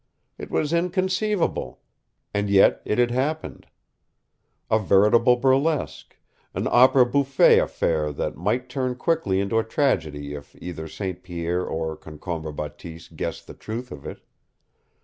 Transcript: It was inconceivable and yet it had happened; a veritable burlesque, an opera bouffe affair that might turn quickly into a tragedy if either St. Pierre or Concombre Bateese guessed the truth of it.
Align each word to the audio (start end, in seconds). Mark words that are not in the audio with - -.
It 0.39 0.49
was 0.49 0.73
inconceivable 0.73 1.79
and 2.33 2.49
yet 2.49 2.81
it 2.85 2.97
had 2.97 3.11
happened; 3.11 3.67
a 4.67 4.79
veritable 4.79 5.35
burlesque, 5.35 6.17
an 6.55 6.67
opera 6.71 7.05
bouffe 7.05 7.61
affair 7.61 8.11
that 8.11 8.35
might 8.35 8.67
turn 8.67 8.95
quickly 8.95 9.39
into 9.39 9.59
a 9.59 9.63
tragedy 9.63 10.33
if 10.33 10.55
either 10.59 10.87
St. 10.87 11.21
Pierre 11.21 11.63
or 11.67 11.95
Concombre 11.95 12.51
Bateese 12.51 13.09
guessed 13.09 13.45
the 13.45 13.53
truth 13.53 13.91
of 13.91 14.03
it. 14.07 14.23